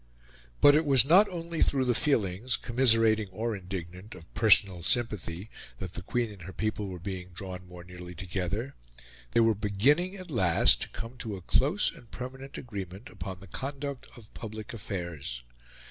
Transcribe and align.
But 0.61 0.73
it 0.75 0.83
was 0.83 1.05
not 1.05 1.29
only 1.29 1.61
through 1.61 1.85
the 1.85 1.93
feelings 1.93 2.57
commiserating 2.57 3.29
or 3.29 3.55
indignant 3.55 4.15
of 4.15 4.33
personal 4.33 4.81
sympathy 4.81 5.51
that 5.77 5.93
the 5.93 6.01
Queen 6.01 6.31
and 6.31 6.41
her 6.41 6.53
people 6.53 6.87
were 6.87 6.97
being 6.97 7.27
drawn 7.35 7.67
more 7.67 7.83
nearly 7.83 8.15
together; 8.15 8.73
they 9.33 9.41
were 9.41 9.53
beginning, 9.53 10.15
at 10.15 10.31
last, 10.31 10.81
to 10.81 10.89
come 10.89 11.17
to 11.17 11.35
a 11.35 11.41
close 11.41 11.91
and 11.91 12.09
permanent 12.09 12.57
agreement 12.57 13.09
upon 13.11 13.41
the 13.41 13.45
conduct 13.47 14.07
of 14.17 14.33
public 14.33 14.73
affairs. 14.73 15.43